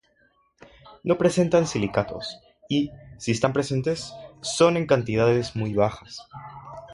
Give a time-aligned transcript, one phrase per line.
[1.03, 6.23] No presentan silicatos, y, si están presentes, son en cantidades muy bajas.